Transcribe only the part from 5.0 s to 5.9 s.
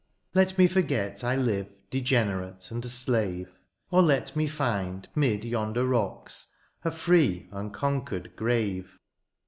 'mid yonder